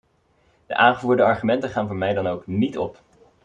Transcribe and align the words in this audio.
De 0.67 0.75
aangevoerde 0.75 1.23
argumenten 1.23 1.69
gaan 1.69 1.87
voor 1.87 1.95
mij 1.95 2.13
dan 2.13 2.27
ook 2.27 2.47
niet 2.47 2.77
op. 2.77 3.01